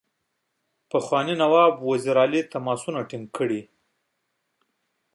پخواني 0.89 1.33
نواب 1.41 1.73
وزیر 1.89 2.15
علي 2.23 2.41
تماسونه 2.53 2.99
ټینګ 3.09 3.25
کړي. 3.37 3.61